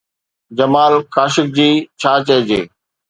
جمال 0.57 0.93
Khashoggi, 1.13 1.71
ڇا 1.99 2.13
چئجي؟ 2.27 2.61